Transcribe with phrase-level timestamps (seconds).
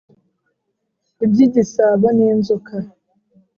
[1.25, 2.75] Ibyigisabo n,inzoka